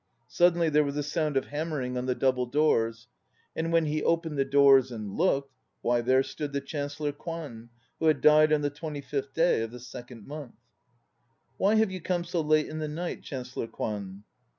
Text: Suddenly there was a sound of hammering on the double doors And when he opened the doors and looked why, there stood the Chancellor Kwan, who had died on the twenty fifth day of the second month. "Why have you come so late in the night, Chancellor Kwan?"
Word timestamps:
Suddenly 0.27 0.69
there 0.69 0.83
was 0.83 0.97
a 0.97 1.03
sound 1.03 1.37
of 1.37 1.45
hammering 1.49 1.95
on 1.95 2.07
the 2.07 2.15
double 2.15 2.47
doors 2.47 3.07
And 3.55 3.71
when 3.71 3.85
he 3.85 4.01
opened 4.01 4.35
the 4.35 4.43
doors 4.43 4.91
and 4.91 5.13
looked 5.15 5.53
why, 5.83 6.01
there 6.01 6.23
stood 6.23 6.53
the 6.53 6.59
Chancellor 6.59 7.11
Kwan, 7.11 7.69
who 7.99 8.07
had 8.07 8.19
died 8.19 8.51
on 8.51 8.61
the 8.61 8.71
twenty 8.71 9.01
fifth 9.01 9.35
day 9.35 9.61
of 9.61 9.69
the 9.69 9.79
second 9.79 10.25
month. 10.25 10.55
"Why 11.57 11.75
have 11.75 11.91
you 11.91 12.01
come 12.01 12.23
so 12.23 12.41
late 12.41 12.65
in 12.67 12.79
the 12.79 12.87
night, 12.87 13.21
Chancellor 13.21 13.67
Kwan?" 13.67 14.23